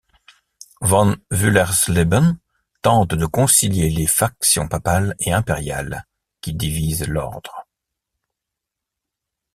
[0.81, 2.39] Von Wüllersleben
[2.81, 6.07] tente de concilier les factions papale et impériale
[6.41, 7.67] qui divisent l'Ordre.